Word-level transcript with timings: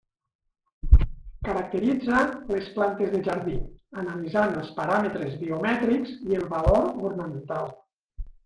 Caracteritza 1.47 2.21
les 2.55 2.71
plantes 2.79 3.13
de 3.17 3.21
jardí, 3.29 3.55
analitzant 4.05 4.57
els 4.63 4.73
paràmetres 4.81 5.39
biomètrics 5.45 6.19
i 6.33 6.41
el 6.43 6.51
valor 6.57 6.93
ornamental. 7.13 7.75